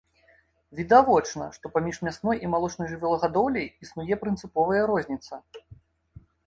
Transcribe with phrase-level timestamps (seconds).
[0.79, 5.33] Відавочна, што паміж мясной і малочнай жывёлагадоўляй існуе прынцыповая розніца.